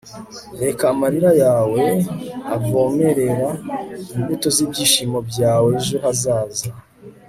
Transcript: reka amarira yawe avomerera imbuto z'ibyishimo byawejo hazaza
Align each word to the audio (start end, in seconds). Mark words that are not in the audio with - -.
reka 0.61 0.83
amarira 0.93 1.31
yawe 1.43 1.81
avomerera 2.55 3.49
imbuto 4.15 4.47
z'ibyishimo 4.55 5.17
byawejo 5.29 5.95
hazaza 6.03 6.67